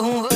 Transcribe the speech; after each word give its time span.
O 0.00 0.28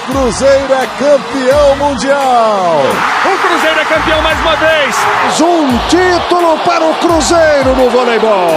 Cruzeiro 0.00 0.74
é 0.74 0.86
campeão 0.98 1.76
mundial. 1.76 2.82
O 3.24 3.38
Cruzeiro 3.38 3.80
é 3.80 3.84
campeão 3.86 4.20
mais 4.20 4.38
uma 4.40 4.54
vez. 4.56 4.94
Um 5.40 5.78
título 5.88 6.58
para 6.58 6.84
o 6.84 6.94
Cruzeiro 6.96 7.74
no 7.74 7.88
voleibol. 7.88 8.50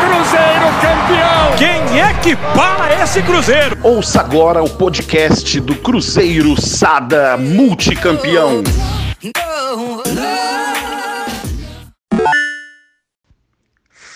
Cruzeiro 0.00 0.74
campeão. 0.80 1.52
Quem 1.56 2.00
é 2.00 2.12
que 2.14 2.34
para 2.34 3.00
esse 3.00 3.22
Cruzeiro? 3.22 3.78
Ouça 3.84 4.18
agora 4.18 4.60
o 4.60 4.68
podcast 4.68 5.60
do 5.60 5.76
Cruzeiro 5.76 6.60
Sada 6.60 7.36
Multicampeão. 7.36 8.64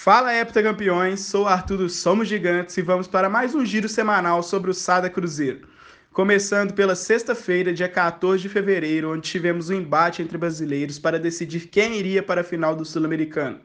Fala 0.08 0.34
heptacampeões, 0.34 1.20
sou 1.20 1.46
Arthur 1.46 1.76
dos 1.76 1.96
Somos 1.96 2.26
Gigantes 2.26 2.74
e 2.78 2.80
vamos 2.80 3.06
para 3.06 3.28
mais 3.28 3.54
um 3.54 3.62
giro 3.62 3.90
semanal 3.90 4.42
sobre 4.42 4.70
o 4.70 4.74
Sada 4.74 5.10
Cruzeiro. 5.10 5.68
Começando 6.14 6.72
pela 6.72 6.94
sexta-feira, 6.94 7.74
dia 7.74 7.90
14 7.90 8.40
de 8.40 8.48
fevereiro, 8.48 9.12
onde 9.12 9.28
tivemos 9.28 9.68
um 9.68 9.74
embate 9.74 10.22
entre 10.22 10.38
brasileiros 10.38 10.98
para 10.98 11.18
decidir 11.18 11.68
quem 11.68 11.98
iria 11.98 12.22
para 12.22 12.40
a 12.40 12.44
final 12.44 12.74
do 12.74 12.86
Sul-Americano. 12.86 13.60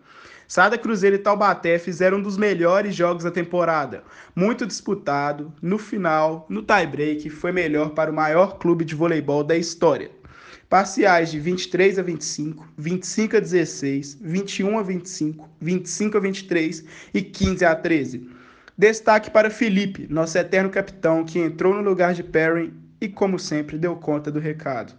Sada 0.45 0.77
Cruzeiro 0.77 1.15
e 1.15 1.19
Taubaté 1.19 1.79
fizeram 1.79 2.17
um 2.17 2.21
dos 2.21 2.35
melhores 2.35 2.93
jogos 2.93 3.23
da 3.23 3.31
temporada, 3.31 4.03
muito 4.35 4.67
disputado. 4.67 5.53
No 5.61 5.77
final, 5.77 6.45
no 6.49 6.61
tie-break, 6.61 7.29
foi 7.29 7.53
melhor 7.53 7.91
para 7.91 8.11
o 8.11 8.13
maior 8.13 8.57
clube 8.57 8.83
de 8.83 8.95
voleibol 8.95 9.45
da 9.45 9.55
história. 9.55 10.11
Parciais 10.73 11.29
de 11.29 11.39
23 11.39 11.99
a 11.99 12.01
25, 12.01 12.67
25 12.75 13.37
a 13.37 13.39
16, 13.39 14.17
21 14.19 14.79
a 14.79 14.81
25, 14.81 15.47
25 15.61 16.17
a 16.17 16.19
23 16.19 16.83
e 17.13 17.21
15 17.21 17.63
a 17.63 17.75
13. 17.75 18.27
Destaque 18.75 19.29
para 19.29 19.51
Felipe, 19.51 20.07
nosso 20.09 20.35
eterno 20.35 20.71
capitão, 20.71 21.23
que 21.23 21.37
entrou 21.37 21.75
no 21.75 21.83
lugar 21.83 22.15
de 22.15 22.23
Perry 22.23 22.73
e, 22.99 23.07
como 23.07 23.37
sempre, 23.37 23.77
deu 23.77 23.95
conta 23.97 24.31
do 24.31 24.39
recado. 24.39 24.95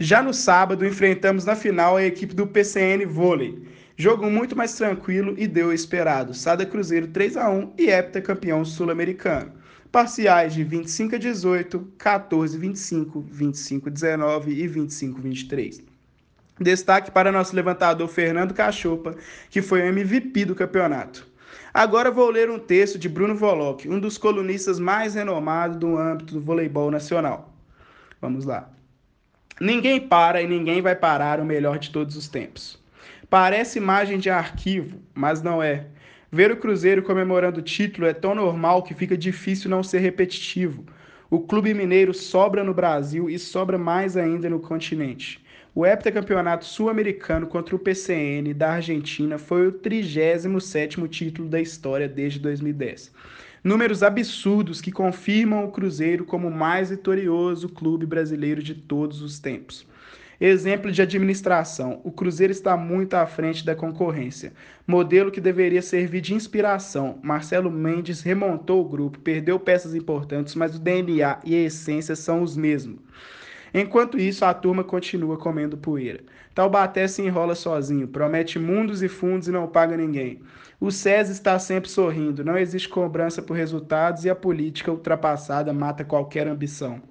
Já 0.00 0.20
no 0.24 0.34
sábado, 0.34 0.84
enfrentamos 0.84 1.44
na 1.44 1.54
final 1.54 1.96
a 1.96 2.02
equipe 2.02 2.34
do 2.34 2.48
PCN 2.48 3.06
Vôlei. 3.06 3.62
Jogo 3.96 4.28
muito 4.28 4.56
mais 4.56 4.74
tranquilo 4.74 5.36
e 5.38 5.46
deu 5.46 5.72
esperado. 5.72 6.34
Sada 6.34 6.66
Cruzeiro 6.66 7.06
3 7.06 7.36
a 7.36 7.48
1 7.48 7.74
e 7.78 7.88
Hepta 7.88 8.20
campeão 8.20 8.64
sul-americano. 8.64 9.52
Parciais 9.90 10.54
de 10.54 10.64
25 10.64 11.14
a 11.14 11.18
18, 11.18 11.92
14 11.98 12.56
a 12.56 12.60
25, 12.60 13.20
25 13.20 13.88
a 13.88 13.92
19 13.92 14.52
e 14.52 14.66
25 14.66 15.18
a 15.18 15.22
23. 15.22 15.82
Destaque 16.60 17.10
para 17.10 17.30
nosso 17.30 17.54
levantador 17.54 18.08
Fernando 18.08 18.54
Cachopa, 18.54 19.14
que 19.50 19.60
foi 19.60 19.82
o 19.82 19.86
MVP 19.86 20.46
do 20.46 20.54
campeonato. 20.54 21.26
Agora 21.72 22.10
vou 22.10 22.30
ler 22.30 22.50
um 22.50 22.58
texto 22.58 22.98
de 22.98 23.08
Bruno 23.08 23.34
Voloc, 23.34 23.86
um 23.86 24.00
dos 24.00 24.16
colunistas 24.16 24.78
mais 24.78 25.14
renomados 25.14 25.76
do 25.76 25.98
âmbito 25.98 26.32
do 26.32 26.40
voleibol 26.40 26.90
nacional. 26.90 27.54
Vamos 28.20 28.46
lá. 28.46 28.70
Ninguém 29.60 30.00
para 30.00 30.40
e 30.40 30.46
ninguém 30.46 30.80
vai 30.80 30.96
parar 30.96 31.40
o 31.40 31.44
melhor 31.44 31.78
de 31.78 31.90
todos 31.90 32.16
os 32.16 32.28
tempos. 32.28 32.78
Parece 33.28 33.78
imagem 33.78 34.18
de 34.18 34.30
arquivo, 34.30 34.98
mas 35.14 35.42
não 35.42 35.62
é. 35.62 35.86
Ver 36.30 36.50
o 36.50 36.56
Cruzeiro 36.56 37.02
comemorando 37.02 37.60
o 37.60 37.62
título 37.62 38.06
é 38.06 38.12
tão 38.12 38.34
normal 38.34 38.82
que 38.82 38.94
fica 38.94 39.16
difícil 39.16 39.70
não 39.70 39.82
ser 39.82 40.00
repetitivo. 40.00 40.84
O 41.30 41.40
clube 41.40 41.72
mineiro 41.72 42.12
sobra 42.12 42.64
no 42.64 42.74
Brasil 42.74 43.30
e 43.30 43.38
sobra 43.38 43.78
mais 43.78 44.16
ainda 44.16 44.50
no 44.50 44.58
continente. 44.58 45.44
O 45.72 45.84
heptacampeonato 45.84 46.64
sul-americano 46.64 47.46
contra 47.46 47.76
o 47.76 47.78
PCN 47.78 48.54
da 48.54 48.72
Argentina 48.72 49.38
foi 49.38 49.68
o 49.68 49.72
37º 49.72 51.08
título 51.08 51.48
da 51.48 51.60
história 51.60 52.08
desde 52.08 52.40
2010. 52.40 53.12
Números 53.62 54.02
absurdos 54.02 54.80
que 54.80 54.90
confirmam 54.90 55.64
o 55.64 55.70
Cruzeiro 55.70 56.24
como 56.24 56.48
o 56.48 56.54
mais 56.54 56.90
vitorioso 56.90 57.68
clube 57.68 58.06
brasileiro 58.06 58.62
de 58.62 58.74
todos 58.74 59.20
os 59.20 59.38
tempos. 59.38 59.86
Exemplo 60.40 60.92
de 60.92 61.00
administração: 61.00 62.00
o 62.04 62.12
Cruzeiro 62.12 62.52
está 62.52 62.76
muito 62.76 63.14
à 63.14 63.26
frente 63.26 63.64
da 63.64 63.74
concorrência. 63.74 64.52
Modelo 64.86 65.30
que 65.30 65.40
deveria 65.40 65.80
servir 65.80 66.20
de 66.20 66.34
inspiração. 66.34 67.18
Marcelo 67.22 67.70
Mendes 67.70 68.20
remontou 68.20 68.82
o 68.82 68.88
grupo, 68.88 69.18
perdeu 69.18 69.58
peças 69.58 69.94
importantes, 69.94 70.54
mas 70.54 70.76
o 70.76 70.78
DNA 70.78 71.38
e 71.44 71.54
a 71.54 71.62
essência 71.64 72.14
são 72.14 72.42
os 72.42 72.56
mesmos. 72.56 72.98
Enquanto 73.72 74.18
isso, 74.18 74.44
a 74.44 74.54
turma 74.54 74.84
continua 74.84 75.36
comendo 75.36 75.76
poeira. 75.76 76.22
Taubaté 76.54 77.06
se 77.08 77.22
enrola 77.22 77.54
sozinho, 77.54 78.08
promete 78.08 78.58
mundos 78.58 79.02
e 79.02 79.08
fundos 79.08 79.48
e 79.48 79.52
não 79.52 79.66
paga 79.66 79.96
ninguém. 79.96 80.40
O 80.78 80.90
SES 80.90 81.30
está 81.30 81.58
sempre 81.58 81.90
sorrindo, 81.90 82.44
não 82.44 82.56
existe 82.56 82.88
cobrança 82.88 83.42
por 83.42 83.54
resultados 83.54 84.24
e 84.24 84.30
a 84.30 84.34
política 84.34 84.90
ultrapassada 84.90 85.72
mata 85.72 86.04
qualquer 86.04 86.46
ambição. 86.46 87.02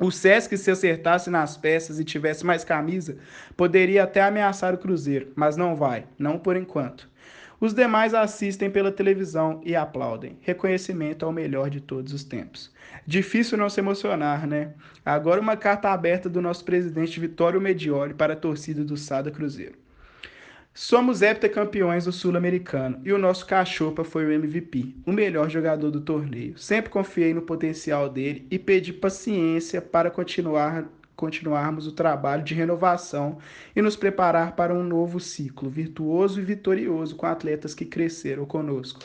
O 0.00 0.10
Sesc, 0.10 0.56
se 0.56 0.72
acertasse 0.72 1.30
nas 1.30 1.56
peças 1.56 2.00
e 2.00 2.04
tivesse 2.04 2.44
mais 2.44 2.64
camisa, 2.64 3.16
poderia 3.56 4.02
até 4.02 4.22
ameaçar 4.22 4.74
o 4.74 4.78
Cruzeiro, 4.78 5.32
mas 5.36 5.56
não 5.56 5.76
vai, 5.76 6.04
não 6.18 6.36
por 6.36 6.56
enquanto. 6.56 7.08
Os 7.60 7.72
demais 7.72 8.12
assistem 8.12 8.68
pela 8.68 8.90
televisão 8.90 9.60
e 9.64 9.76
aplaudem. 9.76 10.36
Reconhecimento 10.40 11.24
ao 11.24 11.30
melhor 11.30 11.70
de 11.70 11.80
todos 11.80 12.12
os 12.12 12.24
tempos. 12.24 12.72
Difícil 13.06 13.56
não 13.56 13.70
se 13.70 13.78
emocionar, 13.78 14.48
né? 14.48 14.74
Agora 15.06 15.40
uma 15.40 15.56
carta 15.56 15.88
aberta 15.90 16.28
do 16.28 16.42
nosso 16.42 16.64
presidente 16.64 17.20
Vitório 17.20 17.60
Medioli 17.60 18.14
para 18.14 18.32
a 18.32 18.36
torcida 18.36 18.84
do 18.84 18.96
Sada 18.96 19.30
Cruzeiro. 19.30 19.83
Somos 20.76 21.22
heptacampeões 21.22 22.04
do 22.04 22.10
Sul-Americano 22.10 23.00
e 23.04 23.12
o 23.12 23.18
nosso 23.18 23.46
Cachopa 23.46 24.02
foi 24.02 24.26
o 24.26 24.32
MVP, 24.32 24.96
o 25.06 25.12
melhor 25.12 25.48
jogador 25.48 25.88
do 25.88 26.00
torneio. 26.00 26.58
Sempre 26.58 26.90
confiei 26.90 27.32
no 27.32 27.42
potencial 27.42 28.08
dele 28.08 28.44
e 28.50 28.58
pedi 28.58 28.92
paciência 28.92 29.80
para 29.80 30.10
continuar 30.10 30.90
continuarmos 31.14 31.86
o 31.86 31.92
trabalho 31.92 32.42
de 32.42 32.54
renovação 32.54 33.38
e 33.76 33.80
nos 33.80 33.94
preparar 33.94 34.56
para 34.56 34.74
um 34.74 34.82
novo 34.82 35.20
ciclo 35.20 35.70
virtuoso 35.70 36.40
e 36.40 36.44
vitorioso 36.44 37.14
com 37.14 37.24
atletas 37.24 37.72
que 37.72 37.84
cresceram 37.84 38.44
conosco. 38.44 38.98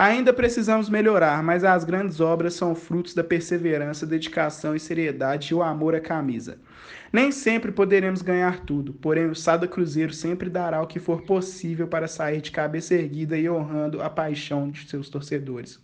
Ainda 0.00 0.32
precisamos 0.32 0.88
melhorar, 0.88 1.42
mas 1.42 1.64
as 1.64 1.82
grandes 1.82 2.20
obras 2.20 2.54
são 2.54 2.72
frutos 2.72 3.14
da 3.14 3.24
perseverança, 3.24 4.06
dedicação 4.06 4.76
e 4.76 4.78
seriedade 4.78 5.50
e 5.50 5.56
o 5.56 5.60
amor 5.60 5.92
à 5.92 6.00
camisa. 6.00 6.60
Nem 7.12 7.32
sempre 7.32 7.72
poderemos 7.72 8.22
ganhar 8.22 8.60
tudo, 8.60 8.92
porém 8.94 9.28
o 9.28 9.34
Sada 9.34 9.66
Cruzeiro 9.66 10.12
sempre 10.12 10.48
dará 10.48 10.80
o 10.80 10.86
que 10.86 11.00
for 11.00 11.22
possível 11.22 11.88
para 11.88 12.06
sair 12.06 12.40
de 12.40 12.52
cabeça 12.52 12.94
erguida 12.94 13.36
e 13.36 13.50
honrando 13.50 14.00
a 14.00 14.08
paixão 14.08 14.70
de 14.70 14.88
seus 14.88 15.08
torcedores. 15.10 15.80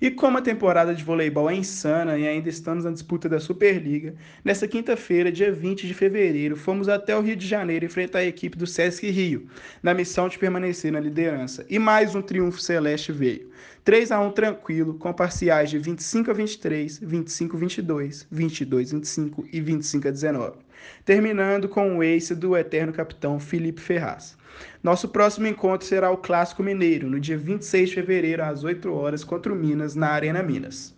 E 0.00 0.10
como 0.10 0.38
a 0.38 0.42
temporada 0.42 0.94
de 0.94 1.04
voleibol 1.04 1.50
é 1.50 1.54
insana 1.54 2.16
e 2.16 2.26
ainda 2.26 2.48
estamos 2.48 2.84
na 2.84 2.90
disputa 2.90 3.28
da 3.28 3.38
Superliga, 3.38 4.14
nessa 4.42 4.66
quinta-feira, 4.66 5.30
dia 5.30 5.52
20 5.52 5.86
de 5.86 5.92
fevereiro, 5.92 6.56
fomos 6.56 6.88
até 6.88 7.14
o 7.14 7.20
Rio 7.20 7.36
de 7.36 7.46
Janeiro 7.46 7.84
enfrentar 7.84 8.20
a 8.20 8.24
equipe 8.24 8.56
do 8.56 8.66
Sesc 8.66 9.10
Rio, 9.10 9.46
na 9.82 9.92
missão 9.92 10.26
de 10.26 10.38
permanecer 10.38 10.90
na 10.90 11.00
liderança. 11.00 11.66
E 11.68 11.78
mais 11.78 12.14
um 12.14 12.22
triunfo 12.22 12.60
celeste 12.60 13.12
veio. 13.12 13.50
3 13.82 14.12
a 14.12 14.20
1 14.20 14.32
tranquilo, 14.32 14.94
com 14.94 15.12
parciais 15.12 15.70
de 15.70 15.78
25 15.78 16.30
a 16.30 16.34
23, 16.34 16.98
25 16.98 17.56
a 17.56 17.60
22, 17.60 18.26
22 18.30 18.92
a 18.92 18.96
25 18.96 19.48
e 19.50 19.60
25 19.60 20.08
a 20.08 20.10
19. 20.10 20.58
Terminando 21.04 21.68
com 21.68 21.96
o 21.96 22.02
ace 22.02 22.34
do 22.34 22.56
eterno 22.56 22.92
capitão 22.92 23.40
Felipe 23.40 23.80
Ferraz. 23.80 24.36
Nosso 24.82 25.08
próximo 25.08 25.46
encontro 25.46 25.86
será 25.86 26.10
o 26.10 26.18
Clássico 26.18 26.62
Mineiro, 26.62 27.08
no 27.08 27.18
dia 27.18 27.38
26 27.38 27.88
de 27.88 27.94
fevereiro, 27.94 28.44
às 28.44 28.64
8 28.64 28.92
horas, 28.92 29.24
contra 29.24 29.52
o 29.52 29.56
Minas, 29.56 29.94
na 29.94 30.08
Arena 30.08 30.42
Minas. 30.42 30.94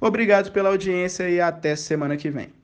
Obrigado 0.00 0.50
pela 0.52 0.70
audiência 0.70 1.28
e 1.28 1.40
até 1.40 1.76
semana 1.76 2.16
que 2.16 2.30
vem. 2.30 2.57